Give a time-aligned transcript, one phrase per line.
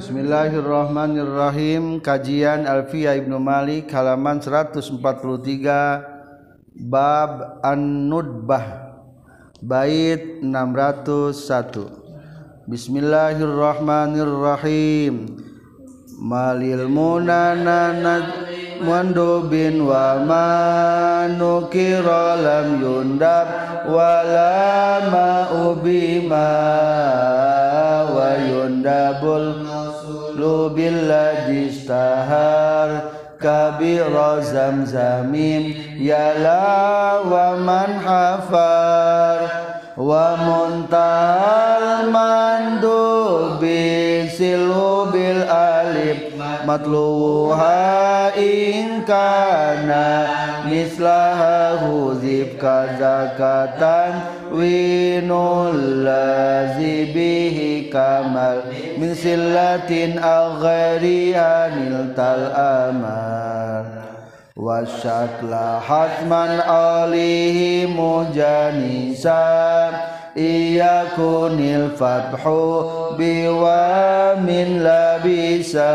[0.00, 2.00] Bismillahirrahmanirrahim.
[2.00, 4.96] Kajian Alfiyah Ibnu Malik halaman 143
[6.88, 8.96] Bab An-Nudbah
[9.60, 15.36] Bait 601 Bismillahirrahmanirrahim.
[16.16, 17.92] Malil munana
[18.80, 23.52] mandubin wa manukira lam yundab
[23.84, 26.48] wala ma'ubima
[28.08, 29.68] wa yundabul
[30.76, 35.96] billadistahar kabira zamzamin.
[35.96, 39.48] Yala wa man hafar
[39.96, 43.80] wa muntahal mandubi
[44.32, 44.99] silu
[46.70, 49.90] مطلوها إن كان
[50.66, 54.12] مثلها هزب كزكاة
[54.52, 55.30] وين
[55.74, 57.58] الذي به
[57.92, 58.60] كمل
[58.98, 63.84] من سلة أغريها نلت الأمان
[64.56, 65.54] والشكل
[65.88, 69.40] حتما عليه مجانسا.
[70.36, 75.90] Alihi mujanisa iya kunil fathu biwa min labisa.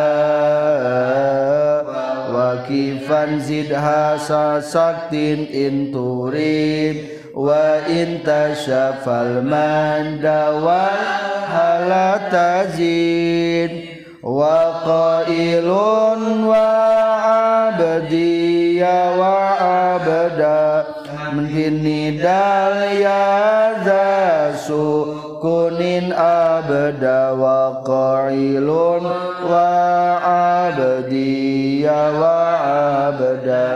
[2.36, 11.00] Wa kifan zidha saktin inturid wa intasyafal manda wal
[11.52, 12.92] halatazid
[14.24, 16.68] wa qailun wa
[17.72, 19.38] abdiya wa
[19.96, 20.65] abda
[25.44, 29.04] kunin abda wa qailun
[29.44, 29.68] wa
[30.64, 32.40] abdiya wa
[33.12, 33.68] abda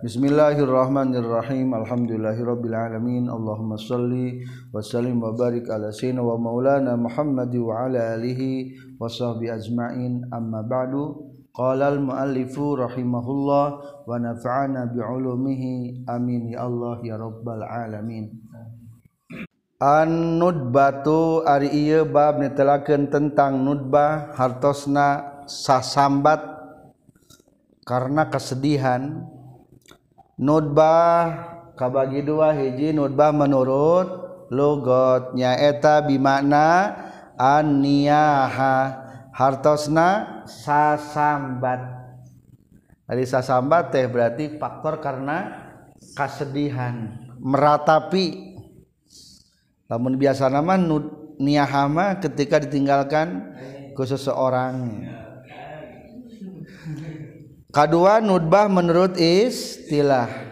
[0.00, 7.84] Bismillahirrahmanirrahim Alhamdulillahirabbil alamin Allahumma shalli wa sallim wa barik ala sayyidina wa maulana Muhammad wa
[7.84, 13.66] ala alihi wa sahbihi ajmain amma ba'du Qala al-muallifu rahimahullah
[14.06, 18.30] wa nafa'ana bi'ulumihi amin ya Allah ya rabbal alamin.
[19.82, 26.38] An nudbatu ari ieu bab netelakeun tentang nudbah hartosna sasambat
[27.82, 29.26] karena kesedihan.
[30.38, 34.06] Nudbah kabagi dua hiji nudbah menurut
[34.54, 36.94] logotnya eta bimakna
[37.40, 39.00] an niyaha
[39.32, 41.78] hartosna sasambat.
[43.06, 45.70] Dari sasambat teh berarti faktor karena
[46.18, 48.58] kesedihan meratapi.
[49.86, 50.74] Namun biasa nama
[51.38, 53.54] niyahama ketika ditinggalkan
[53.94, 55.06] ke seseorang.
[57.70, 60.50] Kedua nudbah menurut istilah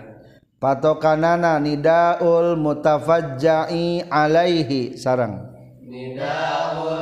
[0.58, 5.54] patokanana nidaul mutafajja'i alaihi sarang
[5.86, 6.97] nidaul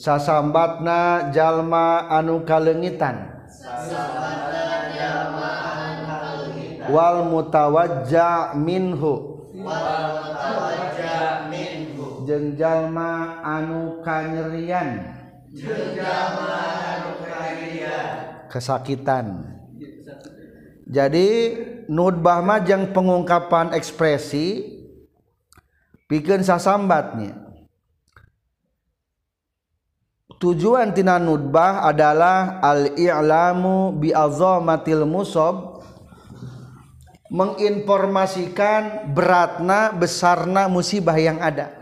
[0.00, 3.36] sasambatna jalma anu kalengitan.
[6.88, 9.44] Wal mutawajja minhu.
[12.24, 15.20] Jeung jalma anu kanyerian.
[18.48, 19.44] Kesakitan.
[20.90, 21.28] Jadi
[21.86, 24.74] nudbah mah jeung pengungkapan ekspresi
[26.10, 27.49] pikeun sasambatnya.
[30.40, 35.84] Tujuan tina nudbah adalah al-i'lamu bi azamatil musab
[37.28, 41.76] menginformasikan beratna besarna musibah yang ada.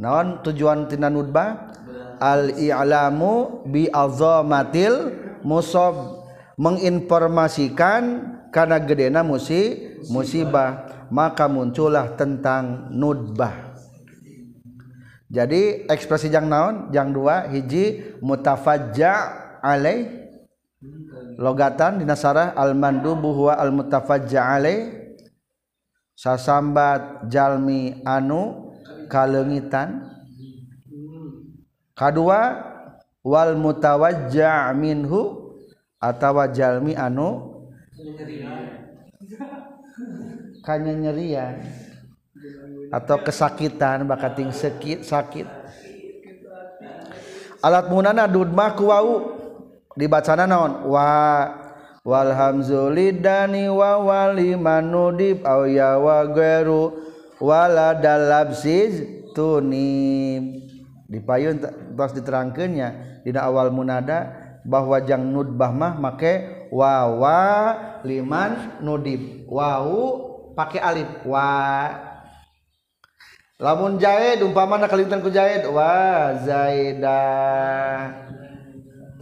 [0.00, 1.70] Naon tujuan tina nudbah
[2.18, 5.12] al-i'lamu bi azamatil
[5.44, 6.24] musab
[6.56, 10.88] menginformasikan karena gedena musi musibah.
[11.12, 13.71] maka muncullah tentang nudbah
[15.32, 16.92] jadi ekspresi jang naon?
[16.92, 19.12] Jang dua hiji mutafajja
[19.64, 20.28] alai.
[21.40, 24.44] Logatan dinasarah al mandubu huwa al mutafajja
[26.12, 28.76] sasambat jalmi anu
[29.08, 30.04] kalengitan.
[31.96, 32.60] Kedua
[33.24, 35.56] wal mutawajja minhu
[35.96, 37.56] atawa jalmi anu
[40.60, 41.56] kanya nyerian.
[42.92, 45.48] atau kesakitan bakating sakit sakit.
[47.64, 49.40] Alat munana dudma ku wau.
[49.96, 50.88] Dibacana naon?
[50.88, 51.08] Wa
[52.04, 56.92] wal hamzulidani wa wali manudib au ya wa gairu
[57.40, 60.68] wala dalabsiz tunib.
[61.08, 64.32] Dipayun terus diterangkannya di awal munada
[64.64, 67.40] bahwa jang nudbah mah make wawa
[68.04, 69.48] liman nudib.
[69.48, 69.96] Wau
[70.56, 71.08] pakai alif.
[71.24, 72.11] Wa.
[73.62, 78.10] Lamun jaid umpama kalintan ku jaid wa zaidah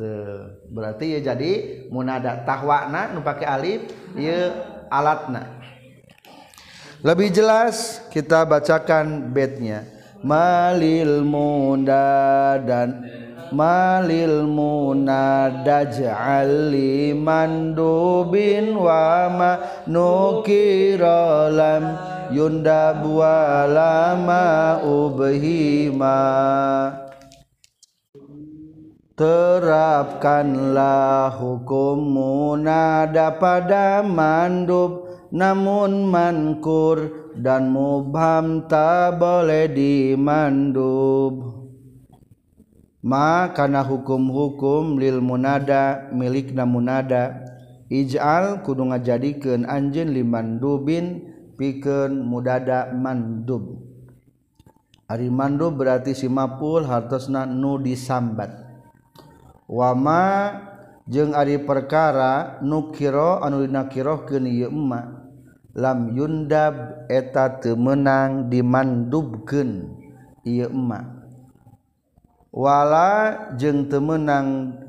[0.01, 4.55] tuh berarti ya jadi munada tahwana nu alif ya
[4.91, 5.61] alatna.
[7.01, 9.89] Lebih jelas kita bacakan bednya.
[10.21, 13.09] Malil muda dan
[13.49, 19.53] malil munada ja'ali mandubin wa ma
[19.89, 21.49] nukira
[22.31, 26.23] lam yundab wa lama ubhima
[29.19, 41.63] terapkanlah hukum munada pada mandub namun mankur dan mubham tak boleh dimandub.
[43.55, 47.47] Karena hukum-hukum lil munada milik na munada.
[47.87, 51.30] Ijal kudu ngajadikeun anjeun liman dubin
[51.61, 53.85] pikeun mudada mandub.
[55.05, 58.49] Ari mandub berarti simapul hartosna nu disambat.
[59.69, 60.57] Wama
[61.05, 65.21] jeung ari perkara nukiro anu dinakirohkeun ieu emma
[65.77, 70.01] lam yundab eta teu meunang dimandubkeun
[70.49, 71.21] ieu emma.
[72.51, 73.11] Wala
[73.61, 74.81] jeung teu meunang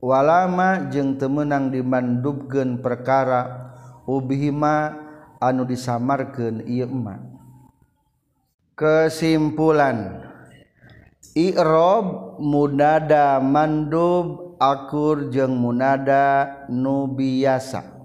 [0.00, 3.74] walama jeung teu meunang dimandubkeun perkara
[4.06, 5.05] ubihima
[5.40, 7.20] anu disamarkan ima
[8.76, 10.28] kesimpulan
[11.36, 17.96] Irob munada mandub akur jeung munada nubiasa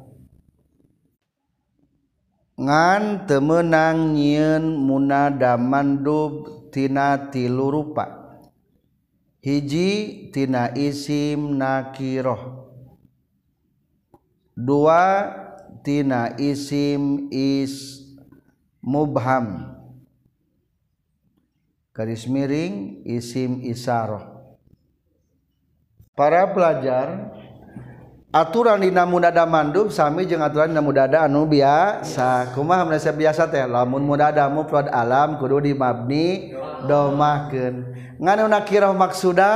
[2.61, 8.21] ngan temenang nyiin munada mandub tina tilu rupa.
[9.41, 12.69] Hiji tina isim nakiroh.
[14.53, 15.25] Dua
[15.79, 18.03] tina isim is
[18.83, 19.71] mubham.
[21.91, 24.31] Garis miring isim isaroh
[26.21, 27.33] para pelajar
[28.29, 32.53] aturan dina mudada mandub sami jeung aturan dina mudada anu biasa.
[32.53, 33.65] Kumaha mun biasa teh?
[33.65, 36.53] Lamun mudada mufrad alam kudu di mabni
[36.85, 37.75] domahkeun.
[38.21, 39.51] Nganu nakirah maksuda?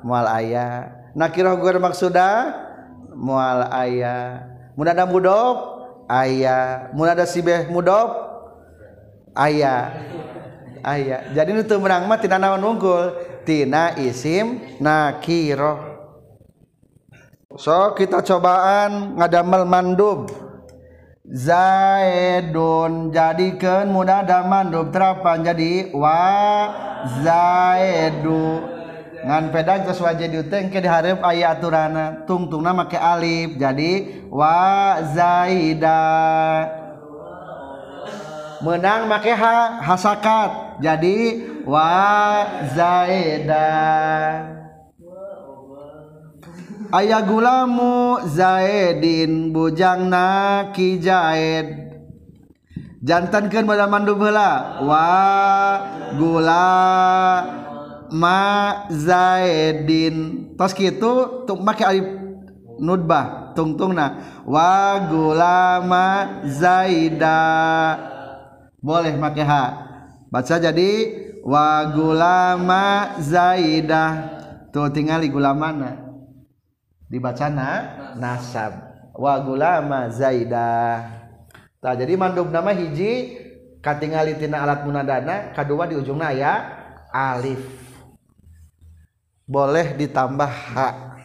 [0.00, 0.88] Moal aya.
[1.12, 2.28] Nakirah gur maksuda?
[3.12, 4.55] Moal aya.
[4.76, 5.56] munada mudop
[6.06, 6.92] aya.
[6.92, 8.12] Munada sibeh mudop
[9.34, 9.96] aya.
[10.86, 11.32] Aya.
[11.34, 13.10] Jadi itu menang mah tina naon unggul?
[13.42, 15.96] Tina isim nakiro.
[17.56, 20.30] So kita cobaan ngadamel mandub.
[21.26, 26.22] Zaidun jadikan munada mandub terapan jadi wa
[27.26, 28.75] Zaidu
[29.24, 33.56] ngan pedang terus wajah diuteng ke diharap ayat aturana tungtung nama ke alif.
[33.56, 36.04] Jadi wa zaida.
[38.60, 41.92] Menang make ha hasakat jadi wa
[42.72, 43.72] zaida.
[46.86, 51.86] Ayah gulamu zaidin bujangna ki zaid
[53.02, 55.08] jantankan pada mandu bela wa
[56.14, 56.66] gula.
[58.12, 62.06] Ma zaidin tos gitu tuk make alif
[62.78, 66.06] nudbah tungtungna wa gula ma
[66.46, 67.38] zaida.
[68.82, 69.64] Boleh make ha.
[70.30, 70.90] Baca jadi
[71.42, 74.04] wa gula ma zaida.
[74.70, 75.96] Tuh tinggal gula mana
[77.08, 77.68] dibacana
[78.18, 78.86] nasab.
[79.16, 81.16] Wa gulama zaidah
[81.86, 83.38] tak jadi mandub nama hiji
[83.78, 86.52] katingali tina alat munadana kedua di ujungnya ya
[87.14, 87.85] alif
[89.46, 91.16] boleh ditambah ha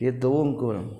[0.00, 0.98] gitu ungkul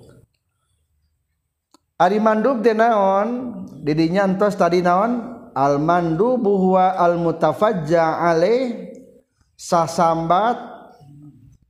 [2.03, 3.61] Ari mandub teh naon?
[3.79, 5.39] Didinya entos tadi naon?
[5.53, 8.91] Al mandubu huwa al mutafajja alaih
[9.53, 10.57] sasambat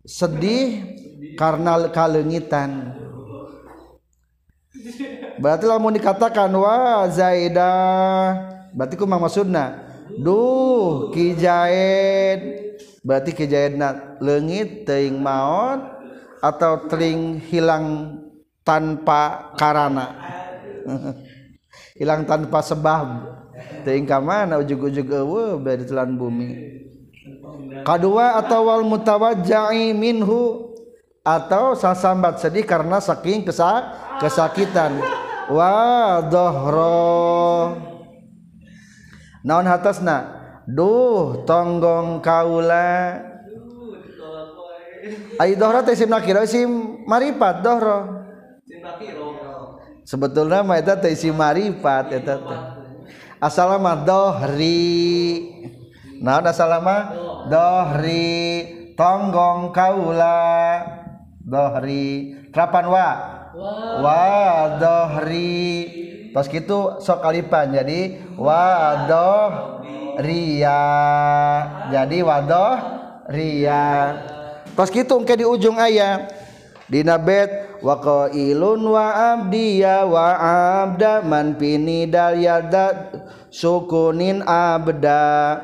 [0.07, 0.95] sedih
[1.35, 2.95] karena kalengitan.
[5.38, 8.55] Berarti lamun dikatakan wa zaidah.
[8.71, 9.83] Berarti kumang maksudna
[10.17, 12.62] duh kijaid
[13.03, 15.83] berarti kijaidna leungit teuing maot
[16.39, 18.17] atau tering hilang
[18.63, 20.07] tanpa karana?
[21.93, 23.05] Hilang tanpa sebab.
[23.86, 24.57] Teuing ka mana?
[24.57, 26.81] Ujug-ujug eueuh bari telan bumi.
[27.86, 30.74] Kadua atau wal mutawajja'i minhu
[31.24, 34.98] atau sasambat sedih karena saking kesak kesakitan.
[35.53, 37.77] Wa dohro.
[39.43, 43.20] Naon hatasna duh tonggong kaula.
[45.36, 48.24] Ai dohro teh isim nakira isim maripat dohro.
[50.03, 52.62] Sebetulnya mah eta teh isi marifat eta teh.
[53.43, 55.43] Asal mah dohri.
[56.24, 57.12] Naon asal mah
[57.51, 58.96] dohri.
[58.96, 60.79] Tonggong kaula.
[61.43, 62.39] Dohri.
[62.55, 63.10] Terapan wa?
[64.00, 64.24] Wa.
[64.79, 65.60] Dohri.
[66.32, 69.73] Pas gitu sok kalipan jadi wadoh
[70.20, 70.82] Ria.
[71.89, 72.77] Jadi wadoh
[73.32, 74.17] Ria.
[74.74, 76.25] Tos gitu engke di ujung ayah
[76.89, 77.98] Dina bet wa
[78.29, 80.36] ilun wa abdiya wa
[80.84, 83.10] abda man pinidal yada
[83.50, 85.63] sukunin abda.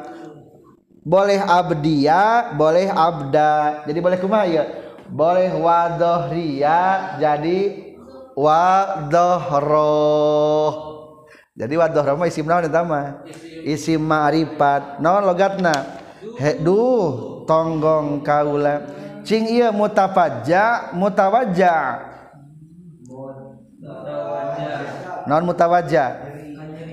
[1.06, 3.84] Boleh abdiya boleh abda.
[3.86, 4.65] Jadi boleh kumaha ya?
[5.10, 7.89] Boleh wadohriya jadi
[8.39, 9.70] wadohroh
[11.60, 13.28] jadi wadah rama isim naon eta mah?
[13.68, 15.04] Isim ma'rifat.
[15.04, 16.00] Naon logatna?
[16.63, 18.80] Duh tonggong kaula.
[19.28, 22.08] Cing ieu mutafajja mutawajja
[25.28, 26.16] naon mutawajja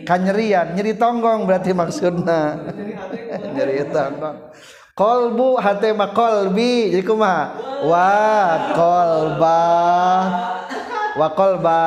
[0.02, 2.58] kanyerian nyeri tonggong berarti maksudna.
[3.54, 4.50] Nyeri tonggong.
[4.98, 6.90] Kolbu hati mah kolbi.
[6.90, 7.54] Jadi kumaha
[7.86, 8.10] wa
[8.74, 9.62] kolba
[11.14, 11.82] wa kolba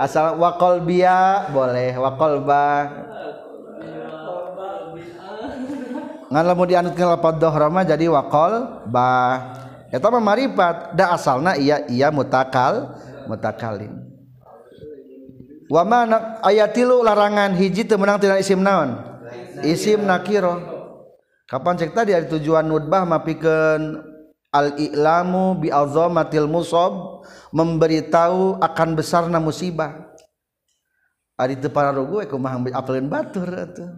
[0.00, 1.96] asal wakol bia boleh.
[1.96, 2.88] Wakol ba.
[6.32, 9.12] Ngan lamun dianutkeun lafaz dhahra mah jadi wakol ba.
[9.92, 12.96] Eta mah maripat da asalna iya iya mutakal
[13.28, 14.12] mutakalim
[15.72, 19.00] wa mana ayat tilu larangan hiji teu meunang tina isim naon?
[19.64, 20.60] Isim nakiro.
[21.48, 24.11] Kapan cek tadi ada tujuan nudbah mapikeun
[24.52, 30.12] al-i'lamu bi azamatil musab memberitahu akan besarna musibah.
[31.40, 33.88] Ari teu pararugu we kumaha apelin batur atuh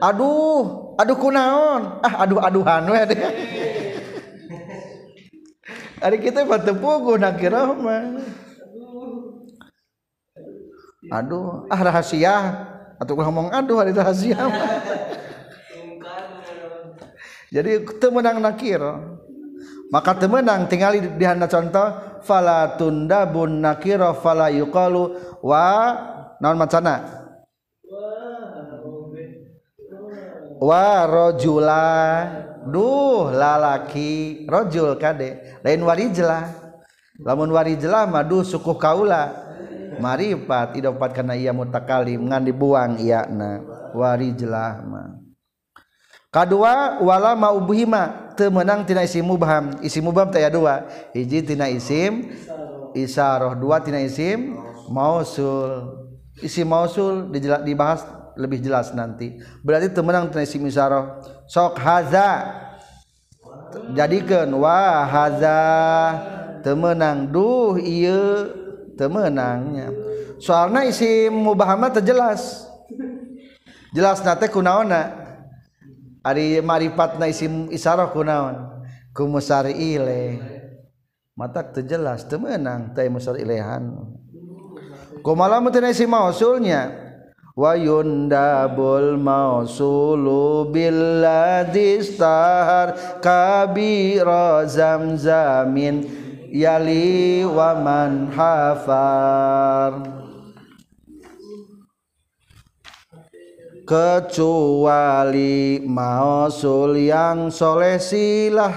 [0.00, 2.00] aduh aduh kunaon?
[2.00, 2.98] Ah aduh aduhan we
[6.00, 8.24] ari kita mah teu puguh nakira mah.
[11.12, 12.36] Aduh ah rahasia.
[12.98, 14.34] Atau ngomong aduh hari rahasia
[17.54, 18.82] jadi temenang nakir
[19.88, 25.16] maka temenang tinggal di handa contoh fala tundabun nakiro fala yuqalu.
[25.40, 25.64] Wa
[26.40, 27.24] naon macana?
[30.60, 31.88] Wa rojula.
[32.68, 34.44] Duh lalaki.
[34.44, 35.60] Rojul kade.
[35.64, 36.52] Lain warijlah
[37.24, 39.48] lamun warijlah madu suku kaula.
[39.98, 43.64] Marifat idopat kana ia mutakalim ngan dibuang iya na.
[43.96, 45.27] Warijlah mah
[46.28, 49.76] kedua wala maubhima teu meunang tina isim mubham.
[49.84, 50.86] Isim mubham teh dua.
[51.12, 52.32] Hiji tina isim
[52.94, 54.56] isyarah dua tina isim
[54.88, 55.98] mausul.
[56.38, 57.28] Isim mausul
[57.66, 58.06] dibahas
[58.38, 59.40] lebih jelas nanti.
[59.66, 61.20] Berarti teu meunang tina isim isyarah
[61.50, 62.30] sok haza.
[63.92, 65.60] Jadikeun wa haza.
[66.62, 68.50] Teu meunang duh ieu
[68.98, 69.94] teu meunangnya
[70.42, 72.66] soalna isim mubham teh jelas
[73.94, 75.27] nate kunaonna
[76.28, 78.84] ari marifat na isim isarah kunaon?
[79.16, 80.36] Ku musari ile.
[81.32, 83.96] Mata teu jelas teu meunang teu musari ilehan.
[85.24, 87.08] Kumaha mun isim mausulnya.
[87.58, 96.06] Wa yundabul mausulu billadhi istahar kabira zamzamin
[96.54, 100.17] yali wa man hafar
[103.88, 108.76] kecuali mausul yang soleh silah.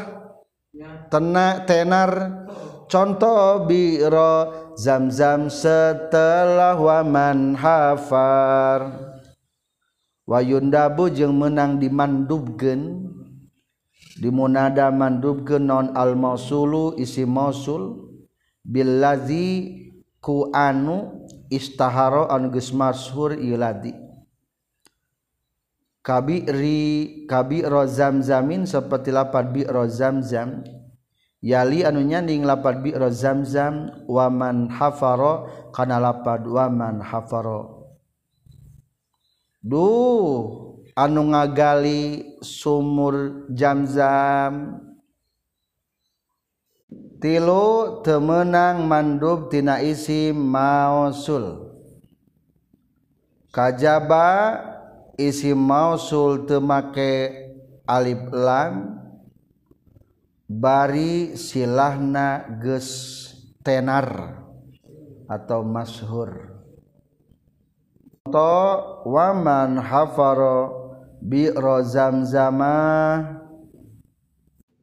[1.12, 2.40] Tenak tenar.
[2.88, 9.12] Contoh biro zam-zam setelah waman hafar.
[10.28, 13.12] Wayundabu jeung menang dimandubgen
[14.16, 18.08] dimunada mandubgen non al mausulu isi mausul.
[18.64, 19.76] Billazi
[20.22, 24.11] ku anu istaharo anu geus masyhur iladi
[26.02, 30.66] kabiri kabiro zamzamin seperti lapar bi'ro zamzam
[31.42, 37.86] yali anu nyanding lapar bi'ro zamzam waman hafaro kana lapad waman hafaro.
[39.62, 44.82] Duh anu ngagali sumur zamzam
[47.22, 51.70] tilu temenang mandub tina isim mausul.
[53.54, 54.58] Kajaba
[55.28, 57.46] isi mausul temake
[57.86, 58.98] alif lam
[60.50, 62.90] bari silahna ges
[63.62, 64.40] tenar
[65.30, 66.52] atau masyhur
[68.32, 68.54] to
[69.06, 70.82] waman hafaro
[71.22, 71.52] bi
[71.86, 72.76] zamzama.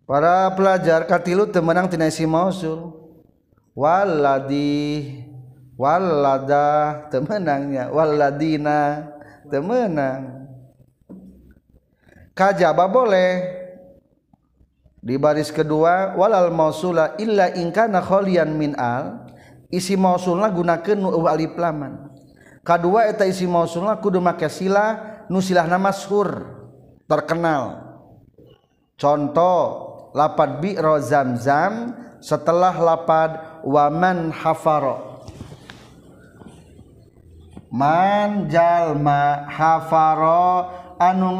[0.09, 2.97] Para pelajar katilu temenang tina isi mausul.
[3.77, 5.05] Waladi
[5.79, 9.07] waladah temenangnya waladina
[9.49, 10.47] temenang
[12.37, 13.57] kajaba boleh.
[14.99, 19.31] Di baris kedua walal mausula illa ingkana kholian min al
[19.71, 22.11] isi mausulna gunakeun nu alif laman
[22.67, 26.45] kadua eta isi mausulna kudu make sila nu silahna masyhur
[27.09, 27.89] terkenal.
[28.99, 29.65] Contoh
[30.19, 35.08] lapad bi'ro zamzam setelah lapad waman hafaro
[37.73, 41.37] manjallma hafaro anu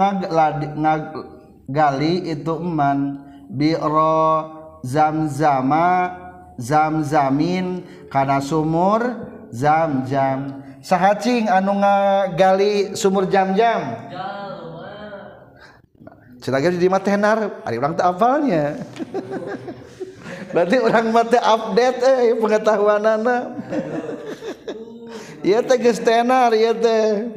[0.79, 4.45] ngagali itu man biro
[4.85, 6.13] zamzama
[6.61, 7.83] zamzamin
[8.13, 14.09] karena sumur zamzam sahacing anu ngagali sumur jamjam
[16.39, 18.79] Cita di mata tenar, hari orang tak apalnya.
[20.55, 23.43] Berarti orang mati update eh pengetahuan anak.
[25.43, 27.29] Ieu teh geus tenar ieu teh.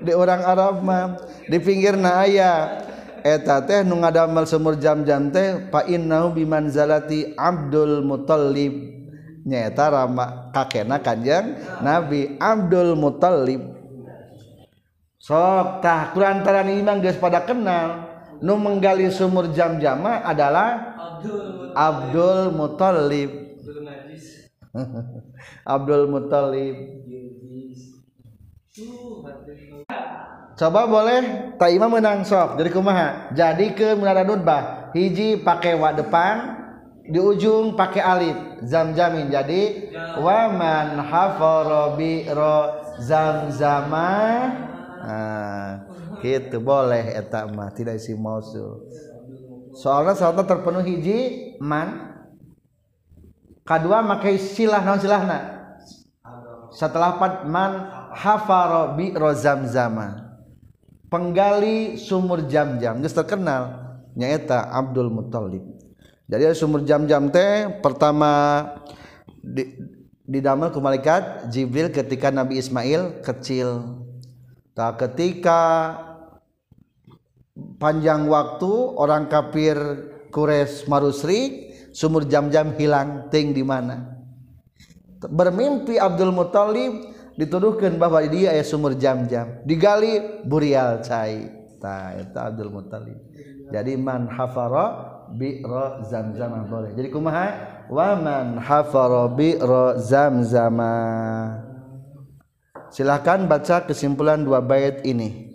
[0.00, 1.18] Di orang Arab mah
[1.48, 2.84] di pinggirna aya.
[3.20, 8.72] Eta teh nu ngadamel sumur jam-jam teh fa innahu bimanzalati Abdul Muthalib
[9.44, 13.60] nyaeta rama kakena kanjeng Nabi Abdul Muthalib
[15.20, 18.08] sok tah kurantaran imam geus pada kenal.
[18.40, 20.96] Nu menggali sumur jam-jama adalah
[21.76, 23.39] Abdul Muthalib
[25.74, 26.76] Abdul Muthalib
[30.54, 31.22] coba boleh
[31.58, 33.08] tak menang sok jadi kumaha?
[33.34, 36.60] Jadi ke munada nutbah hiji pakai wa depan
[37.10, 44.12] di ujung pakai alif zam-zamin jadi waman hafara bi ro zam-zama
[45.00, 48.84] nah gitu boleh eta mah tidak isi mausul.
[49.72, 52.09] Soalnya soalnya terpenuh hiji man
[53.70, 55.70] kedua makai silah non silahna
[56.74, 60.30] setelah pat man hafaro bi rozamzama
[61.10, 63.02] penggali sumur jam-jam.
[63.02, 65.66] Geus terkenal nyaeta Abdul Muthalib.
[66.30, 68.62] Jadi sumur jam-jam teh pertama
[69.42, 69.74] di,
[70.22, 73.98] didamel ku malaikat Jibril ketika Nabi Ismail kecil.
[74.78, 75.60] Tak ketika
[77.82, 79.76] panjang waktu orang kafir
[80.30, 84.18] Quraisy marusri sumur jam-jam hilang ting di mana?
[85.20, 89.60] Bermimpi Abdul Muthalib dituduhkan bahwa dia aya sumur jam-jam.
[89.68, 91.46] Digali burial cai.
[91.80, 92.16] Ta
[92.50, 93.18] Abdul Muthalib.
[93.70, 96.96] Jadi man hafara bi'ra zamzam boleh.
[96.96, 97.48] Jadi kumaha?
[97.90, 100.80] Wa man hafara bi'ra zamzam
[102.90, 105.46] silahkan baca kesimpulan dua bait ini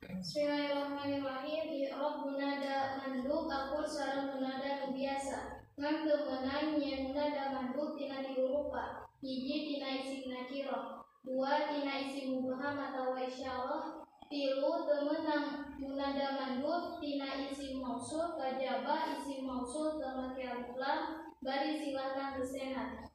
[0.00, 1.68] Bismillahirrahmanirrahim.
[1.68, 5.66] I'rab munada mandub akur sareng munada nu biasa.
[5.76, 9.04] Ngan teu meunang nyen munada mandub tina di rupa.
[9.20, 16.96] Hiji tina isim nakirah, dua tina isim mubham atawa isyarah, tilu teu meunang munada mandub
[17.04, 21.00] tina isim mausul kajaba isim mausul alif lam
[21.44, 22.56] bari silahkan geus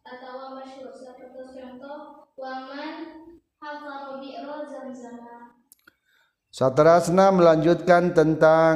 [0.06, 3.26] atawa masyhur sapertos contoh waman
[3.58, 5.58] hafal bi'ra zamzama.
[6.54, 8.76] Satrasna melanjutkan tentang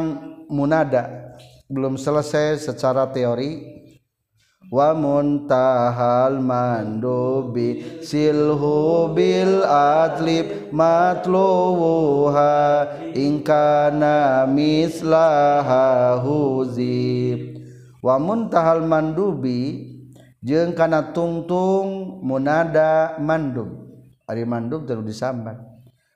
[0.50, 1.38] munada.
[1.72, 3.81] Belum selesai secara teori
[4.72, 12.56] wa muntahal mandubi silhu bil adlib matluha
[13.12, 17.60] ingkana mislaha huzib.
[18.02, 19.92] Wamuntahal mandubi
[20.42, 23.70] jeung kana tungtung munada mandub.
[24.26, 25.60] Ari mandub terus disambat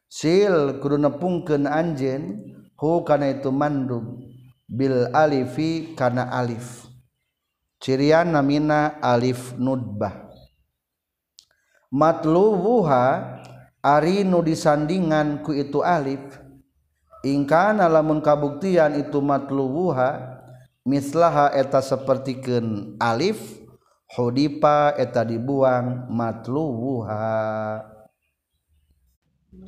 [0.09, 4.23] sil kudu nepungkeun anjeun hu kana itu mandub.
[4.65, 6.84] Bil alifi kana alif.
[7.85, 10.25] cirian namina alif nudbah.
[11.93, 13.37] Matlubuha
[13.85, 16.41] ari nu disandingan ku itu alif.
[17.21, 20.41] Ingkana lamun kabuktian itu matlubuha
[20.81, 23.37] mislaha eta sapertikeun alif
[24.17, 27.25] hudipa eta dibuang matlubuha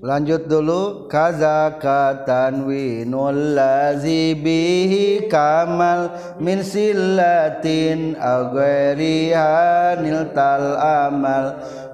[0.01, 1.07] lanjut dulu.
[1.09, 11.45] Kaza katanwinul lazi bihi kamal min sillatin agwariha niltal amal.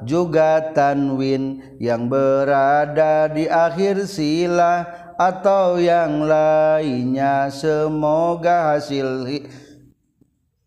[0.03, 4.83] Juga tanwin yang berada di akhir sila
[5.15, 7.47] atau yang lainnya.
[7.47, 9.25] Semoga hasil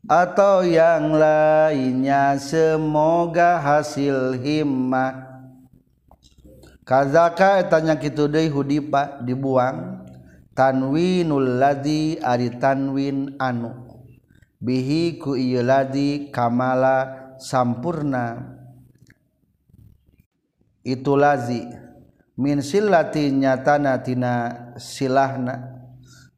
[0.07, 2.39] atau yang lainnya.
[2.41, 5.26] Semoga hasil himmah
[6.87, 10.07] kazaka tanya kitu deui hudipa dibuang.
[10.57, 13.77] Tanwinul ladzi ari tanwin anu.
[14.57, 18.57] Bihi ku ieu ladzi kamala sampurna.
[20.81, 21.61] Itu lazi
[22.40, 24.33] min silatinya tanatina
[24.81, 25.77] silahna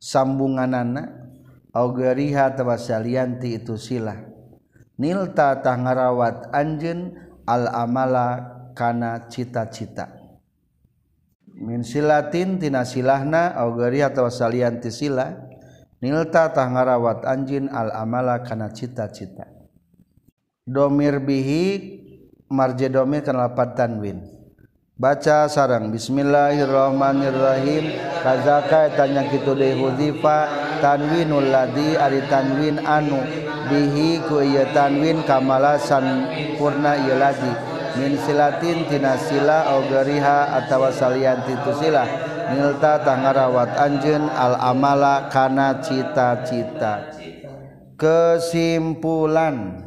[0.02, 1.30] sambunganana
[1.70, 4.18] augeriha tawasalianti itu silah.
[4.98, 7.14] Nilta tangarawat anjen
[7.46, 10.17] al amala kana cita-cita
[11.58, 15.34] min silatin tina silahna au geuri atawa salian ti sila
[15.98, 19.50] nilta tah ngarawat anjin al amala kana cita-cita.
[20.62, 21.98] Domir bihi
[22.52, 24.38] marje domir kana lapat tanwin.
[24.98, 28.02] Baca sarang bismillahirrahmanirrahim.
[28.18, 30.50] Kazaka tanya kitu deui hudzifa
[30.82, 33.22] tanwinul ladzi ari tanwin anu
[33.70, 37.67] bihi ku ieu tanwin kamala sanpurna ieu ladzi.
[37.98, 42.06] Min silatin tina sila au gariha atawa salian titu sila.
[42.48, 47.12] Nilta tangarawat anjeun al amala kana cita-cita.
[47.98, 49.84] Kesimpulan.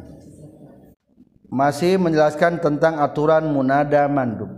[1.52, 4.48] Masih menjelaskan tentang aturan munada mandub.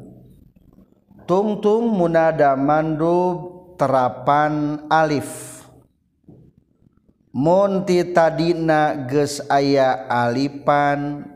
[1.24, 5.54] Tungtung munada mandub terapan alif.
[7.34, 11.33] Munti tadina ges aya alipan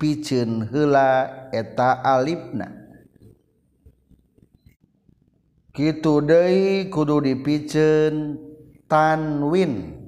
[0.00, 2.72] picun hela eta alipna.
[5.76, 8.40] Gitu deui kudu dipicun
[8.90, 10.02] tanwin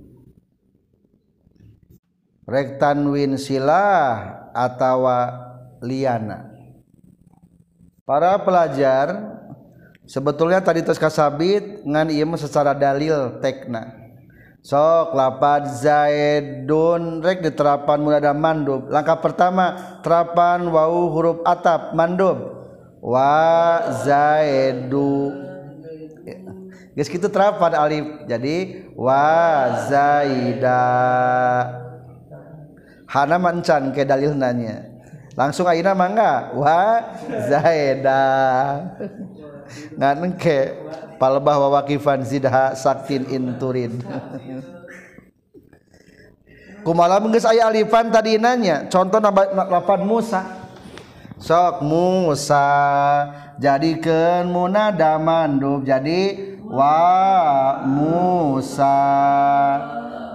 [2.48, 5.30] rek tanwin silah atawa
[5.78, 6.50] liana
[8.02, 9.38] para pelajar
[10.02, 14.01] sebetulnya tadi tos kasabit ngan ieu secara dalil tekna.
[14.62, 18.86] Sok lapad zaidun rek diterapan munada mandub.
[18.86, 22.62] Langkah pertama terapan wau huruf atap mandub.
[23.02, 25.34] Wa zaidu.
[26.94, 28.06] Geus kitu terapan alif.
[28.30, 29.26] Jadi wa
[29.90, 30.82] zaida.
[33.10, 34.88] Hana mancan ke dalil nanya
[35.34, 36.54] langsung ayeuna mangga.
[36.54, 37.02] Wa
[37.50, 38.22] zaida.
[39.98, 40.70] Ngan ke
[41.22, 43.94] palbah wa waqifan zidha saktin inturid
[46.82, 50.42] kumaha geus aya alifan tadi nanya contoh lapan Musa.
[51.42, 52.70] Sok Musa
[53.58, 58.94] jadikeun munada mandub jadi wa Musa.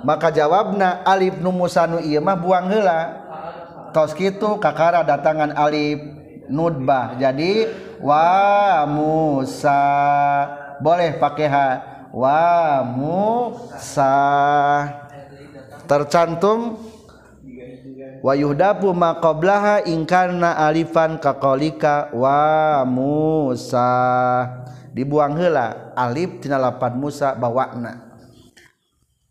[0.03, 3.23] Maka jawabna alif nu Musa nu ieu mah buang heula.
[3.95, 6.03] Tos kitu kakara datangan alif
[6.51, 7.71] nudbah jadi
[8.03, 9.79] wa Musa
[10.81, 11.67] boleh pakai ha
[12.11, 14.15] wa Musa
[15.85, 16.77] tercantum.
[18.17, 23.85] Wa yuhdapu ma qablaha in alifan kaqalika wa Musa
[24.89, 25.93] dibuang heula.
[25.93, 28.07] Alif tina lapan Musa bawana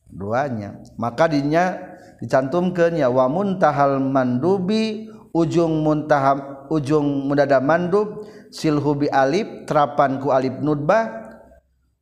[0.07, 0.79] duanya.
[0.97, 1.77] Maka dinya
[2.23, 10.33] dicantumkeun ya wa muntahal mandubi ujung muntaham ujung mudada mandub silhu bi alif terapan ku
[10.33, 11.26] alif nudbah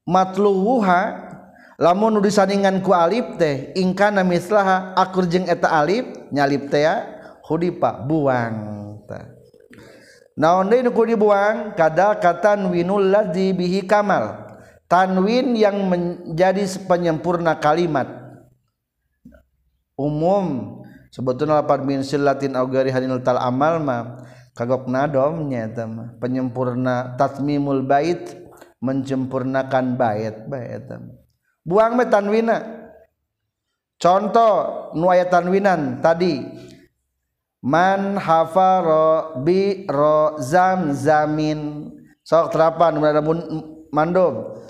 [0.05, 1.33] matluha
[1.81, 7.05] lamun nudi saningan ku alif teh ingkana mislaha akur jeung eta alif nyalip teh ya
[7.45, 8.75] hudipa buang
[10.35, 11.75] naon deui nu dibuang?
[11.79, 14.43] Kadal katan winul ladzi bihi kamal.
[14.85, 18.07] Tanwin yang menjadi penyempurna kalimat.
[19.95, 20.79] Umum
[21.15, 24.21] sebetulnya lapan min silatin au gari hadinul tal amal ma
[24.53, 26.19] kagok nadomnya eta mah.
[26.21, 28.44] Penyempurna tatmimul bait.
[28.83, 30.87] menjempurnakan bait bait.
[31.65, 32.59] Buang we tanwina.
[33.97, 36.45] Contoh nu aya tanwinan tadi.
[37.65, 41.89] Man hafaro bi ro zam zamin.
[42.21, 43.41] Sok terapan mun
[43.89, 44.61] mandum.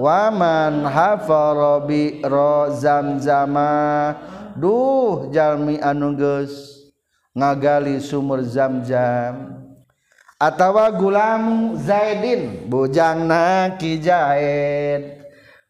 [0.00, 4.14] Waman hafaro bi ro zam zama.
[4.54, 6.78] Duh jalmi anu geus
[7.34, 9.69] ngagali sumur zam zam
[10.40, 15.20] atawa gulam zaidin bujangna ki zaid.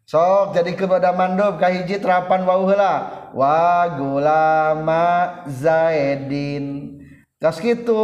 [0.07, 3.31] Sok jadi kepada mandub kahiji terapan wau heula.
[3.35, 5.07] Wa gulama
[5.47, 6.99] zaidin.
[7.39, 7.99] Kas kitu?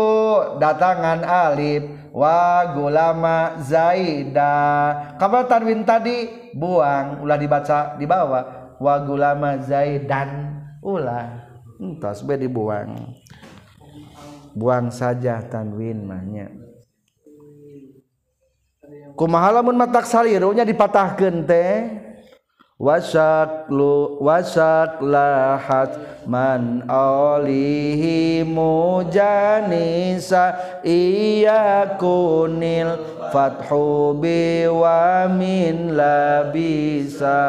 [0.62, 1.82] Datangan alif.
[2.14, 4.54] Wa gulama zaida.
[5.18, 7.26] Kabar tanwin tadi buang.
[7.26, 8.78] Ulah dibaca di bawah.
[8.78, 10.62] Wa gulama zaidan.
[10.86, 11.42] Ulah.
[11.82, 13.18] Entos be dibuang.
[14.56, 16.48] buang saja tanwin mahnya.
[19.16, 22.04] Kumahalamun matak salirunya dipatahkeun teh.
[22.76, 25.96] Wasaklu wasak lahat
[26.28, 30.52] man alihi mujanisa
[30.84, 33.00] iya kunil
[33.32, 37.40] fathu biwamin labisa.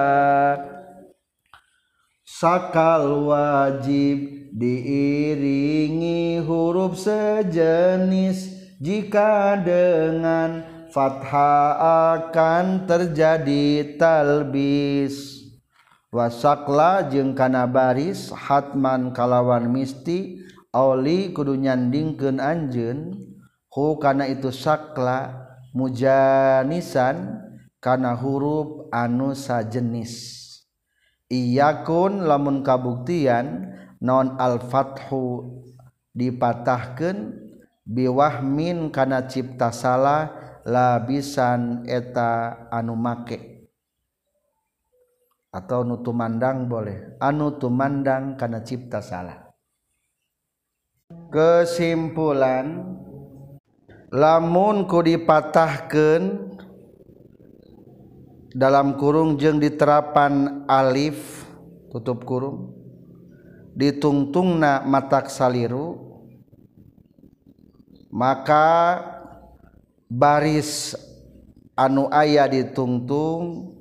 [2.23, 11.77] Sakal wajib diiringi huruf sejenis jika dengan fathah
[12.17, 15.45] akan terjadi talbis.
[16.09, 20.41] Wasakla jeung kana baris hatman kalawan misti
[20.73, 23.13] oli kudu nyandingkeun anjeun.
[23.69, 25.37] Hu kana itu sakla
[25.69, 27.45] mujanisan
[27.77, 30.33] kana huruf anu sajenis.
[31.29, 35.45] Iyakun lamun kabuktian non al-fathu
[36.13, 37.33] dipatahkan
[37.85, 40.33] biwahmin kana cipta salah
[40.65, 43.69] labisan eta anu make.
[45.53, 47.17] Atau nu tumandang boleh.
[47.17, 49.47] Anu tumandang kana cipta salah
[51.31, 52.83] kesimpulan
[54.11, 56.51] lamun ku dipatahkan
[58.57, 61.45] dalam kurung jeng diterapan alif
[61.91, 62.73] tutup kurung.
[63.77, 66.01] ditungtungna matak saliru
[68.09, 68.97] maka
[70.09, 70.97] baris
[71.77, 73.77] anu aya ditungtung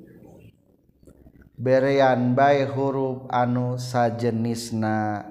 [1.57, 5.25] berean baik huruf anu sajenisna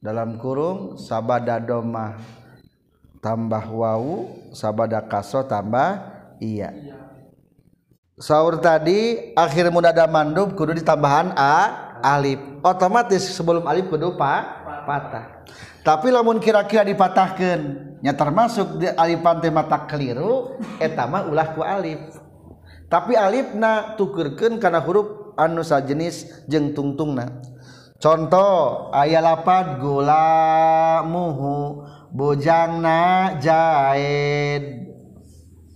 [0.00, 2.16] dalam kurung sabada domah
[3.20, 6.00] tambah wau sabada kaso tambah
[6.40, 6.72] iya.
[8.18, 11.54] sahur tadi akhir munada mandub kudu ditambahan a
[12.02, 12.38] alif.
[12.62, 15.46] Otomatis sebelum alif kudu pa, patah.
[15.86, 17.60] Tapi lamun kira-kira dipatahkan
[18.02, 21.98] nya termasuk di alif pantai mata keliru etama ulah ku alif.
[22.88, 27.40] Tapi alifna tukurkan karena huruf anu sajenis jeng tungtungna.
[27.98, 31.54] Contoh ayat lapat gulamuhu
[32.14, 34.87] bojangna jaid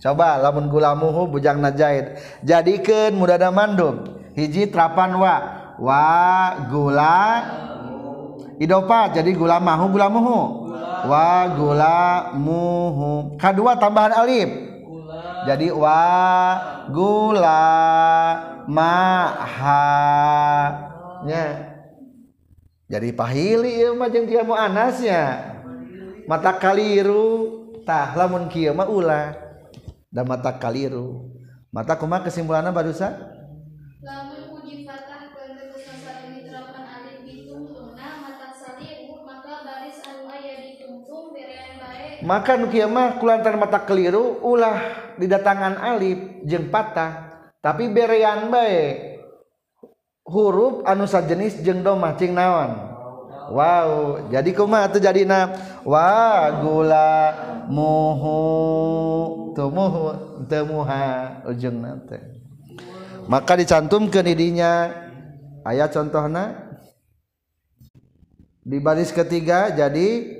[0.03, 4.19] coba lamun gulamuhu bujang najahid jadikan mudada mandum.
[4.35, 5.35] Hiji terapan wa.
[5.77, 7.21] Wa gula
[8.61, 10.41] idopat jadi gula mahu gula muhu.
[11.07, 13.37] Wa gula muhu.
[13.37, 14.49] Kedua tambahan alif.
[15.45, 16.01] Jadi wa
[16.89, 17.65] gula
[18.65, 19.85] maha.
[21.23, 21.45] Nya.
[22.89, 25.53] Jadi pahili ieu mah jeung mau anasnya.
[26.29, 27.61] Mata kaliru.
[27.83, 29.35] Tah lamun kieu mah ulah.
[30.13, 31.33] da mata kaliru.
[31.73, 33.17] Mata kumaha kesimpulanna barusan
[34.03, 40.53] lamun uji fatah bentuk sasar ini terapan alif ditungtungna mata salibu maka baris anu aya
[40.69, 44.77] ditungtung berean bae maka nu kieu mah kulantar mata keliru ulah
[45.17, 47.33] didatangan alif jeung patah.
[47.63, 49.17] Tapi berean bae
[50.29, 52.92] huruf anu sajenis jeung domah cing naon?
[53.51, 55.51] Wow jadi kuma tuh jadi na
[55.83, 57.35] wagula
[57.67, 58.39] muhu
[59.57, 60.03] tumuhu
[60.47, 62.19] temuha ujung nate
[63.27, 64.91] maka dicantumkeun didinya
[65.67, 66.75] ayat contohnya
[68.63, 70.39] di baris ketiga jadi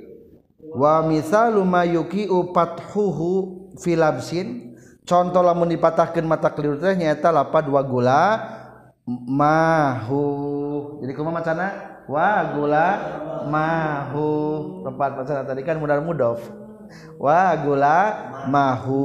[0.72, 3.32] wa misalu ma yuki'u fathuhu
[3.80, 8.24] filabsin contoh lamun dipatahkan mata keliru teh nyata lapad wa gula
[9.06, 10.24] mahu.
[11.04, 11.93] Jadi kumaha macana?
[12.08, 12.88] wa gula
[13.46, 14.30] mahu.
[14.84, 16.40] Tempat pacaran tadi kan mudar mudof.
[17.20, 17.98] Wa gula
[18.48, 19.04] mahu.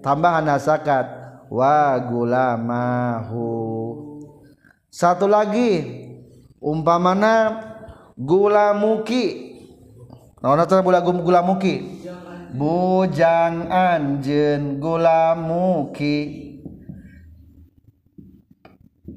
[0.00, 1.06] Tambahan nasakat
[1.46, 3.52] wa gula mahu.
[4.90, 6.02] Satu lagi.
[6.60, 7.56] Umpamana
[8.20, 9.56] gulamuki
[10.44, 12.04] naon teh gula gulamuki
[12.52, 16.49] bujang anjeun gulamuki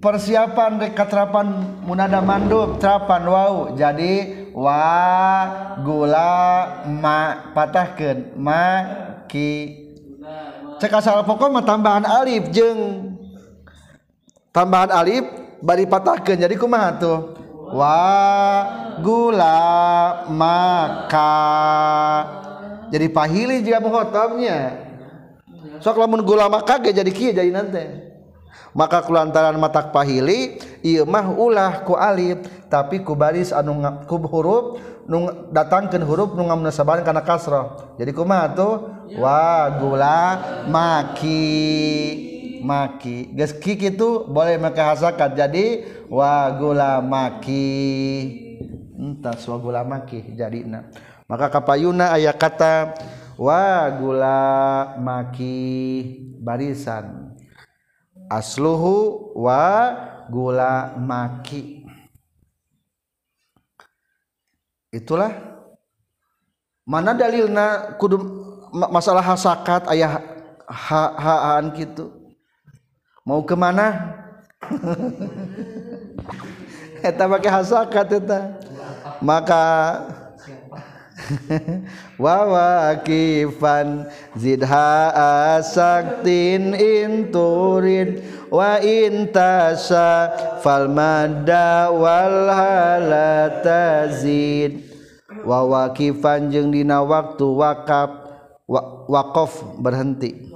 [0.04, 3.56] persiapan dekat terapan munada mandub terapan wau.
[3.72, 4.84] Jadi wa
[5.80, 8.64] gula ma patahkeun ma
[9.32, 9.80] ki.
[10.84, 13.16] Cek asal pokok mah tambahan alif jeung
[14.52, 15.24] tambahan alif
[15.64, 16.44] bari patahkeun.
[16.44, 17.20] Jadi kumaha tuh?
[17.72, 18.04] Wa
[19.02, 21.34] gula maka
[22.94, 24.78] jadi pahili jika muhotamnya
[25.82, 28.13] sok lamun gula maka jadi kieu jadi nanti
[28.74, 33.78] maka kulantaran matak pahili ieu mah ulah ku alif tapi ku baris anu
[34.10, 37.96] ku huruf nung datangkeun huruf nu ngamunasabahan kana kasrah.
[38.00, 38.74] Jadi kumaha tuh?
[39.20, 40.22] Wa gula
[40.68, 41.44] maki
[42.64, 43.36] maki.
[43.36, 47.68] Geus kik itu boleh make hasakat jadi wa gula maki.
[48.96, 50.88] Entas wa gula maki jadina.
[51.28, 52.96] Maka kapayuna aya kata
[53.36, 54.40] wa gula
[54.98, 55.60] maki
[56.40, 57.33] barisan.
[58.30, 59.96] asluhu wa
[60.30, 61.84] gula maki.
[64.94, 65.34] Itulah.
[66.84, 68.20] Mana dalilna kudu
[68.92, 70.20] masalah hasakat ayah
[70.68, 72.12] ha haan gitu
[73.24, 74.20] mau kemana
[77.08, 78.40] eta pakai hasakat eta.
[79.24, 79.64] Maka
[82.24, 85.12] wawa kifan zidha
[85.58, 90.32] asaktin inturid wa intasa
[90.62, 94.90] fal madda wal halata zid.
[95.44, 98.12] Wawa kifan jeung dina waktu wakaf
[99.12, 100.54] wakof berhenti.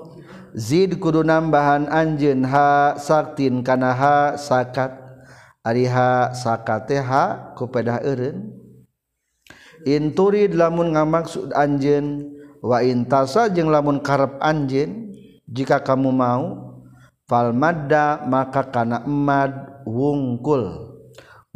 [0.58, 4.96] Zid kudu nambahan anjeun ha saktin kana ha sakat.
[5.68, 8.57] Ari ha sakat teh ha ku pedah eureun
[9.86, 15.14] inturid lamun ngamaksud anjen wa intasa jeung lamun karep anjen
[15.46, 16.74] jika kamu mau
[17.30, 20.88] fal madda maka kana emad wungkul.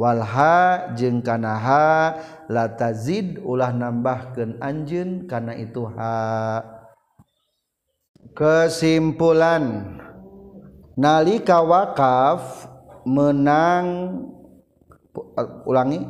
[0.02, 2.18] Walha jeung kana ha
[2.50, 6.66] la tazid ulah nambahkeun anjeun kana itu ha.
[8.34, 9.94] Kesimpulan
[10.98, 12.66] nalika wakaf
[13.06, 13.86] menang
[15.14, 16.02] uh, ulangi.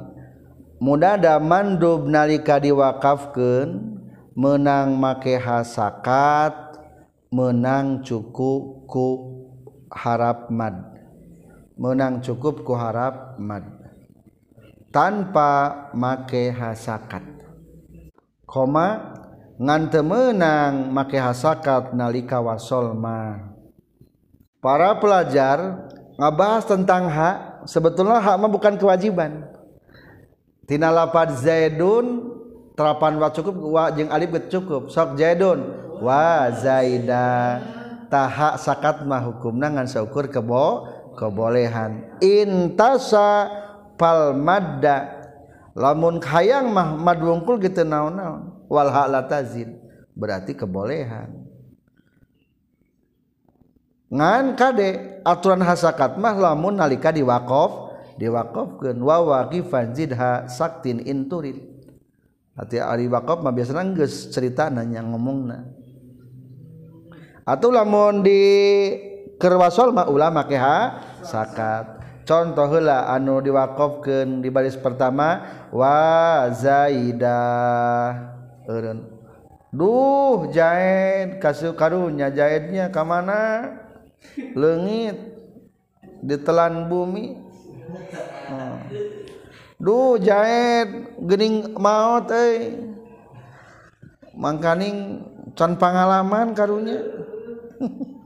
[0.81, 4.01] Muda mandub nalika diwakafkan
[4.33, 6.81] menang make hasakat
[7.29, 9.07] menang cukupku
[9.93, 10.97] harap mad.
[11.77, 13.63] Menang cukupku harap mad.
[14.89, 17.23] Tanpa make hasakat.
[18.43, 19.15] Koma
[19.61, 23.53] ngante menang make hasakat nalika wasolma
[24.57, 29.45] para pelajar ngabahas tentang hak sebetulnya hak mah bukan kewajiban
[30.65, 32.34] tina lapad zaidun
[32.78, 34.89] terapan wa cukup wa jeung alif get cukup.
[34.89, 35.60] Sok zaidun.
[36.02, 37.62] Wa zaida.
[38.12, 42.19] Taha sakat mah hukumna ngan saukur kebo kebolehan.
[42.19, 43.47] Intasa
[43.95, 45.21] pal madda.
[45.71, 48.67] Lamun hayang mah mad wungkul gitu naon-naon.
[48.67, 49.71] Wal la tazid
[50.12, 51.47] berarti kebolehan.
[54.12, 57.90] Ngan kade aturan hasakat mah lamun nalika diwakof
[58.21, 61.57] diwakofkeun wa waqifan zidha saktin inturid
[62.53, 65.65] hati ari wakaf mah biasana geus ceritana nya ngomongna.
[67.41, 68.38] Atuh lamun di
[69.41, 71.97] kerwasol mah ulama keha sakat.
[72.21, 75.41] Contoh heula anu diwakofkeun di baris pertama
[75.73, 78.13] wa zaidah
[78.69, 79.10] eureun.
[79.73, 83.73] Duh jaid kasih karunya jaidnya ka mana
[84.53, 85.17] leungit
[86.21, 87.40] ditelan bumi.
[87.91, 88.77] hmm.
[89.82, 92.75] duh jaed gening maut eh
[94.36, 96.99] mangkaning can pengalaman karunya.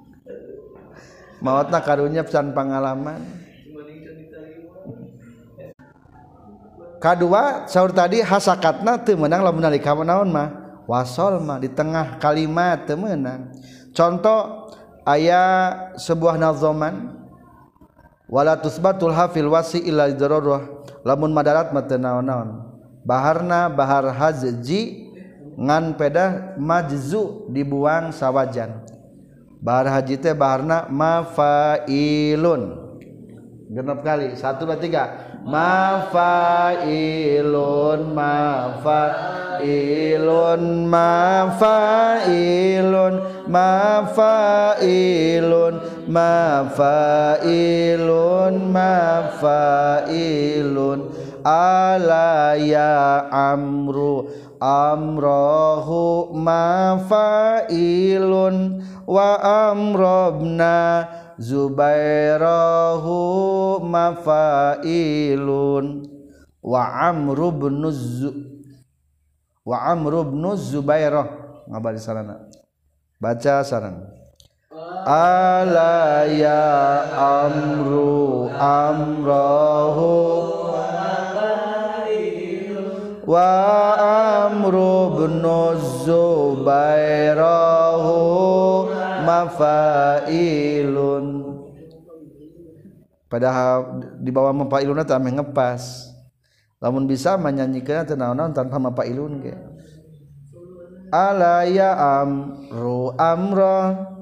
[1.43, 3.45] Mautna karunya can pengalaman
[7.05, 10.49] kedua sahur tadi hasakatna teu menang lamun nalika menaon mah.
[10.85, 13.53] Wasol mah di tengah kalimat teu menang
[13.93, 14.73] contoh
[15.05, 15.43] aya
[16.01, 17.14] sebuah nazoman.
[18.29, 20.65] Wala tusbatul hafil wasi illa darurah
[21.05, 22.73] lamun madarat mata naon-naon.
[23.05, 25.13] Baharna bahar haji
[25.55, 28.81] ngan pedah majzu dibuang sawajan.
[29.61, 32.81] Bahar haji teh baharna mafailun.
[33.69, 34.33] Genap kali.
[34.37, 35.37] Satu dua tiga.
[35.45, 36.89] Mafailun
[38.17, 39.21] mafailun
[40.89, 41.85] mafailun
[43.45, 44.65] mafailun
[46.09, 47.45] mafailun
[48.71, 50.19] mafailun
[51.43, 54.29] ala ya amru.
[54.55, 57.75] Amrohu mafailun
[59.05, 59.37] wa
[59.69, 61.05] amrobna.
[61.35, 63.19] Zubairahu
[63.83, 64.87] mafailun
[66.63, 67.83] wa amru bin
[69.65, 71.27] wa amru bin zubairah
[71.67, 72.45] ngabari sarana?
[73.19, 74.24] Baca sarana.
[75.05, 76.65] Ala ya
[77.13, 80.17] amru amrahu.
[83.25, 83.97] Wa
[84.49, 85.41] amru bin
[86.05, 88.21] Zubairahu
[89.25, 91.25] mafailun.
[93.25, 96.13] Padahal di bawah mafailun itu ame ngepas.
[96.81, 99.53] Lamun bisa menyanyikan tenawan tanpa mafailun ke
[101.13, 104.14] ala ya amru amra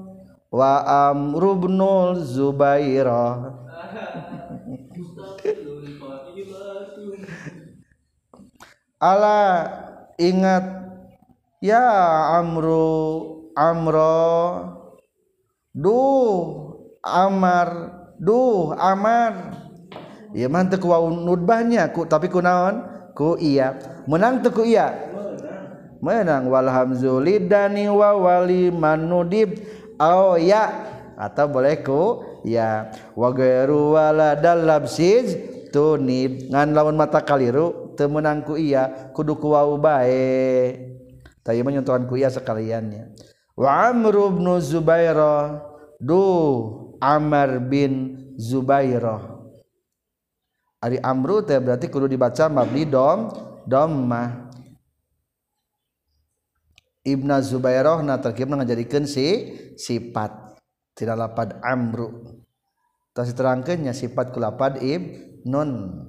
[0.54, 3.58] wa amru ibnul zubairah
[9.02, 9.42] ala
[10.14, 10.64] ingat
[11.58, 11.90] ya
[12.38, 14.30] amru amro
[15.74, 16.70] duh
[17.02, 17.68] amar
[18.18, 19.52] duh aman.
[20.34, 22.82] Ya mantep ku nudbahnya ku tapi ku naon?
[23.14, 23.78] Ku iya.
[24.10, 24.90] Menang tuh ku iya?
[26.02, 26.50] Menang.
[26.50, 29.54] Wal hamzulidani wa wali manudib
[29.98, 35.38] oh ya atau boleh ku ya wa gairu wala dalabsiz
[35.70, 40.74] tunib ngan lawan mata kaliru temenangku iya kuduku wa bae.
[41.44, 43.14] Tapi menyentuhanku iya sekaliannya
[43.54, 45.62] wa amru bin zubairah
[46.02, 46.22] du
[46.98, 49.22] amr bin zubairah
[50.82, 53.30] ari amru teh berarti kudu dibaca mabni dom
[53.64, 54.43] dhammah
[57.04, 60.56] Ibnu Zubairah na terkibna ngajadikeun si sifat.
[60.96, 62.40] Tidak lapad amru.
[63.12, 65.04] Tas diterangkeunnya sifat ku lapad ib
[65.44, 66.00] nun.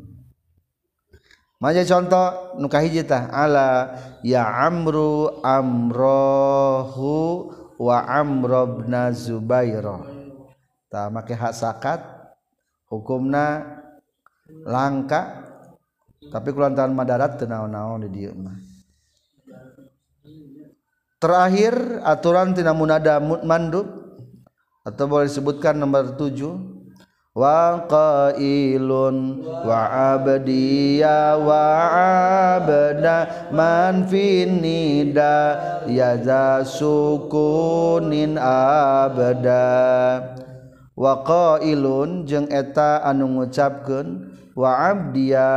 [1.60, 3.28] Maja contoh nu kahiji tah.
[3.28, 3.91] Ala
[4.24, 7.16] ya amru amrohu
[7.76, 10.08] wa amrobna zubairah.
[10.88, 12.00] Tah make hak sakat
[12.88, 13.68] hukumna
[14.64, 15.43] langka
[16.32, 18.64] tapi kulantaran madarat teu naon-naon di dieu mah
[21.20, 23.88] terakhir aturan tina munada mandub
[24.86, 26.76] atau boleh disebutkan nomor tujuh.
[27.36, 29.82] Wa qailun wa
[30.16, 31.63] abdiya wa
[32.55, 39.68] abda man finida yaza sukunin abda.
[40.95, 45.51] Wa qailun jeung eta anu ngucapkeun wa abdiya.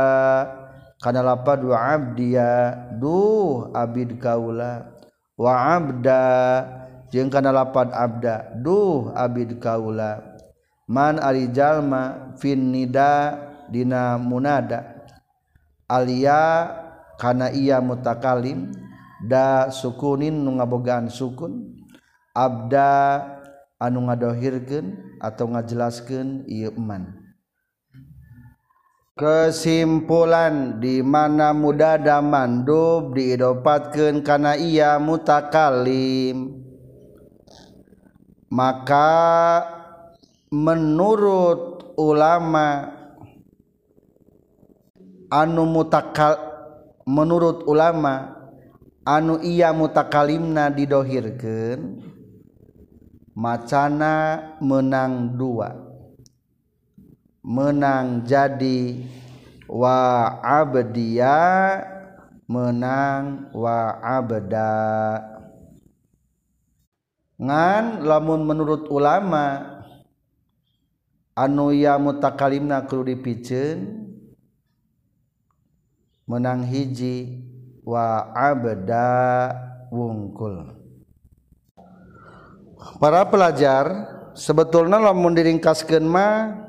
[0.99, 4.98] Kana lapad wa abdiya duh abid kaula
[5.39, 6.21] wa abda
[7.07, 8.59] jeung kana lapad abda.
[8.59, 10.19] Duh abid kaula.
[10.91, 13.39] Man ari jalma fin nida
[13.71, 15.07] dina munada.
[15.87, 16.67] Alia
[17.15, 18.69] kana ia mutakalim
[19.23, 21.79] da sukunin nu ngabogaan sukun.
[22.35, 23.23] Abda
[23.79, 27.18] anu ngadohirkeun atau ngajelaskeun ieu man
[29.19, 36.63] kesimpulan dimana mudada mandub diidopatkan karena ia mutakalim.
[38.47, 39.11] Maka
[40.47, 42.95] menurut ulama
[45.27, 46.39] anu mutakal
[47.03, 48.39] menurut ulama
[49.03, 52.07] anu ia mutakalimna didohirkan
[53.35, 55.88] macana menang dua.
[57.43, 59.03] menang jadi
[59.69, 61.39] wa abdiya
[62.49, 64.73] menang wa abda
[67.39, 69.79] ngan lamun menurut ulama
[71.37, 74.09] anu ya mutakalimna kudu dipiceun
[76.27, 77.41] menang hiji
[77.81, 79.09] wa abda
[79.89, 80.77] wungkul.
[83.01, 83.89] Para pelajar
[84.37, 86.68] sebetulnya lamun diringkaskeun mah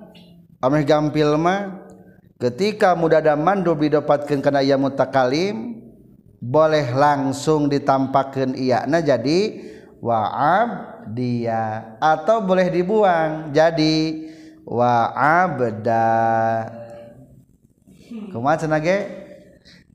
[0.85, 1.89] gampilma
[2.37, 5.81] ketika mudahda mandu didapatkan karena ia mutakalim
[6.41, 8.57] boleh langsung ditampakkan
[8.89, 10.69] nah jadi waab
[11.13, 11.97] dia.
[12.01, 13.53] Atau boleh dibuang.
[13.53, 14.27] Jadi
[14.65, 16.09] waab beda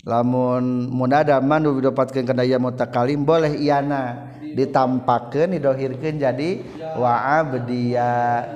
[0.05, 6.63] lamun muda mandu didapatkan karena ia mutakalim boleh Iana ditampakkan didohirkan jadi
[6.95, 8.53] waab dia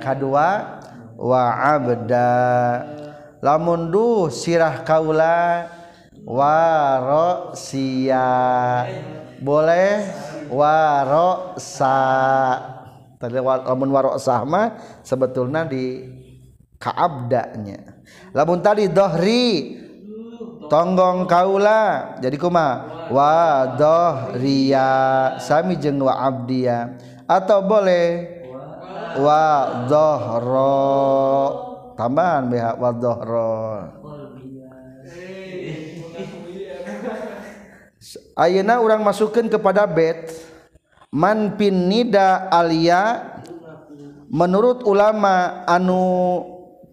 [1.20, 2.32] K2 waabda
[3.44, 5.68] lamun duh sirah kaula
[6.24, 8.88] waro sia
[9.44, 10.28] boleh?
[10.50, 11.94] Waro sa
[13.20, 14.18] tadi lamun waro
[14.48, 16.10] mah sebetulnya di
[16.80, 18.02] kaabdanya.
[18.34, 19.78] Lamun tadi dohri
[20.66, 22.82] tonggong kaula jadi kuma
[23.14, 24.90] wa dohriya
[25.38, 26.98] sami jeung wa abdiya
[27.30, 28.39] atau boleh
[29.18, 29.42] wa
[29.90, 30.78] dhahra
[31.98, 33.52] tambahan biha wa dhahra
[38.40, 40.32] Ayeuna urang masukkan kepada bed
[41.12, 43.36] man pin nida alia
[44.32, 46.00] menurut ulama anu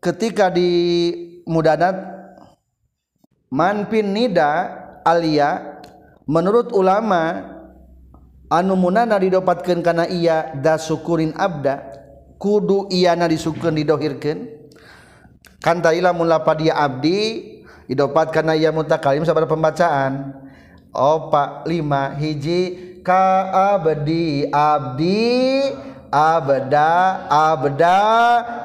[0.03, 0.70] ketika di
[1.47, 1.95] mudanat
[3.47, 4.51] man pin nida
[5.07, 5.80] alia
[6.28, 7.55] menurut ulama
[8.51, 12.07] anu munana didopatkeun kana iya da syukurin abda.
[12.38, 14.56] kudu iana disukeun didohirkeun.
[15.58, 17.44] Kan tadilah mulapa dia abdi
[17.90, 20.38] didopat karena ia mutakalim sabar pembacaan.
[20.94, 25.62] Opa lima hiji ka abdi abdi
[26.10, 26.92] abda
[27.28, 27.98] abda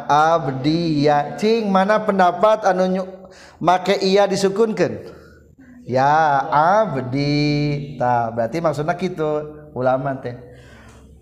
[0.07, 3.05] abdiya cing mana pendapat anu
[3.59, 5.11] make ia disukunkan
[5.89, 7.97] ya abdi.
[7.99, 9.31] Ta berarti maksudnya gitu
[9.75, 10.51] ulama teh.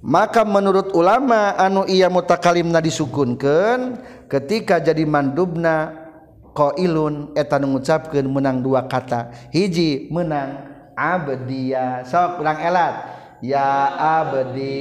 [0.00, 4.00] maka menurut ulama anu ia mutakalimna disukunkan
[4.32, 5.92] ketika jadi mandubna
[6.56, 9.32] qailun eta mengucapkan menang dua kata.
[9.52, 13.20] Hiji menang abdiya sok kurang elat.
[13.40, 14.76] Ya abdi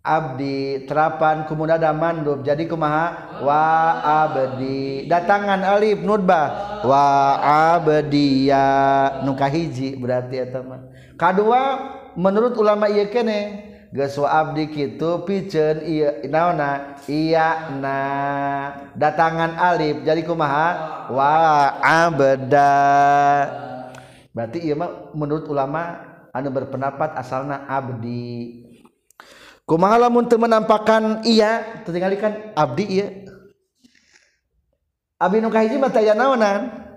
[0.00, 3.40] abdi terapan kumunada mandub jadi kumaha?
[3.44, 3.64] Wa
[4.24, 5.04] abdi.
[5.04, 7.04] Datangan alif nudbah wa
[7.76, 8.64] abdiya
[9.28, 10.88] nuka hiji berarti eta mah.
[11.20, 11.60] Kadua
[12.16, 15.80] menurut ulama ieu kene Abdi gitu pichen
[16.28, 17.98] naona iya na.
[18.92, 20.68] Datangan Alif jadi kumaha?
[21.08, 21.32] Wa
[21.80, 22.74] abda
[24.36, 26.04] berarti iya mah menurut ulama
[26.36, 28.64] anu berpendapat asalna abdi.
[29.64, 33.08] Kumaha lamun teu menampakkan iya tinggalkan abdi iya.
[35.18, 36.87] Abdi nu kahiji mah naonan?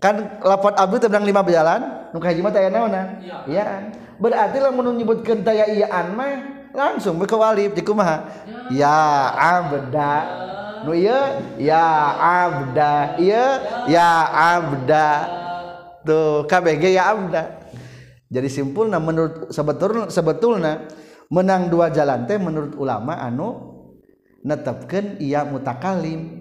[0.00, 3.92] kan lapat abdi tebang lima jalan nu kahiji mah taya naonan iya.
[4.20, 8.28] Berarti lamun nyebutkeun taya iyaan mah langsung ke walib di kumaha
[8.68, 10.12] ya abda.
[10.84, 11.84] Nu ieu ya
[12.20, 13.16] abda.
[13.16, 13.48] Ieu
[13.88, 14.08] ya
[14.56, 15.08] abda.
[16.04, 17.42] Tuh KBG ya abda.
[18.30, 20.84] Jadi simpulna menurut sebetulna sebetulna
[21.32, 23.80] menang dua jalan teh menurut ulama anu
[24.44, 26.39] netepkeun iya mutakalim.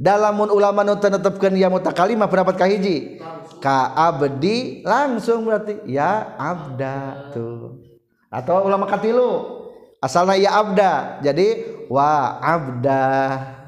[0.00, 3.20] Dalam ulama nu netepkan ia mutakalim pendapat kahiji
[3.60, 5.84] ka abdi langsung berarti.
[5.84, 7.84] Ya abda tuh.
[8.32, 9.60] Atau ulama katilu
[10.00, 13.04] asalnya ya abda jadi wa abda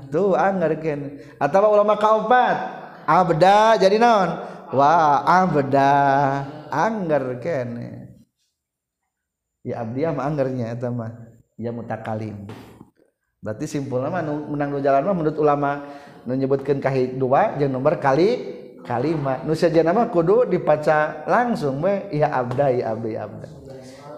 [0.08, 2.56] tuh anggarkeun atau ulama kaopat
[3.04, 4.30] abda jadi naon?
[4.72, 5.92] Wa abda
[6.72, 7.68] anggarkeun
[9.68, 11.28] ya abdi mah anggernya eta mah.
[11.60, 12.48] Ya mutakalim
[13.42, 15.82] berarti simpulnya mah menang dua jalan mah menurut ulama
[16.26, 22.84] menyebutkankah dua yang nomor kali kalimat Nusa Janama kudu dipaca langsung we ya abda ya
[22.94, 23.48] abda, ya abda.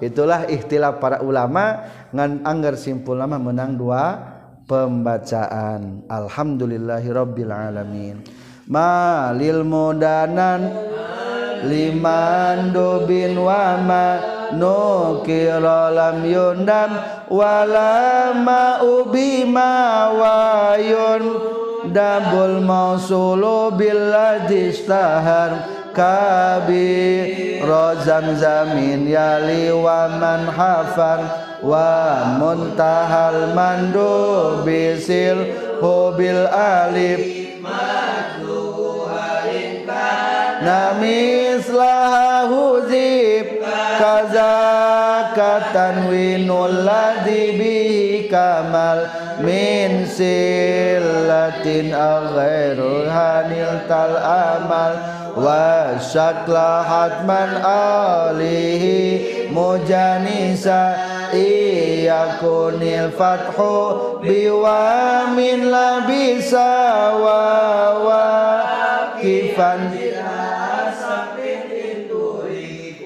[0.01, 4.35] itulah ikhtilaf para ulama ngan anggar simpul lama menang dua
[4.65, 6.09] pembacaan.
[6.09, 8.17] Alhamdulillahi rabbil alamin.
[8.65, 10.73] Malil mudanan
[11.69, 14.21] liman dubin wama
[14.57, 16.91] nukira lam yundam
[17.29, 19.73] wala ma ubima
[20.17, 21.54] wayun.
[21.93, 31.21] Dabul mausulu billadhi istahar kabi rozam zamin yali wa man hafar
[31.63, 35.39] wa muntahal mandu bisil
[35.81, 37.45] hubil alif.
[40.65, 43.61] Namislah huzib
[44.01, 45.29] kazakatan
[46.09, 47.84] winul ladhi bihi
[48.35, 48.99] kamal
[49.47, 54.95] min silatin aghairul hanil tal amal
[55.39, 58.99] wa syakla hatman alihi
[59.55, 60.99] mujanisa
[61.31, 66.71] iyakunil fathu biwamin labisa
[67.15, 67.43] wa
[68.03, 68.27] wa
[69.23, 69.95] kifan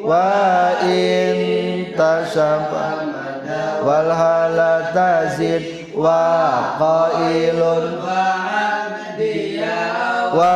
[0.09, 3.08] wa in tasabba
[3.85, 7.99] wal hala tazid wa qailun.
[10.29, 10.55] Wa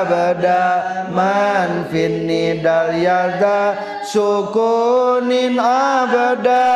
[0.00, 0.64] abada
[1.12, 3.76] man fin nidal yada
[4.08, 6.72] sukunin abada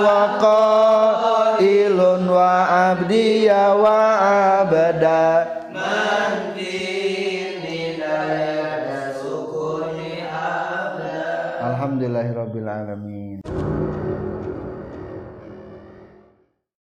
[0.00, 0.20] wa
[1.60, 2.52] qailun wa
[2.90, 3.98] abdiya wa
[4.58, 5.46] abada.
[5.70, 6.18] Man